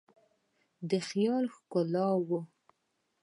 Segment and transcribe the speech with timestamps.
[0.89, 2.39] د خیال ښکالو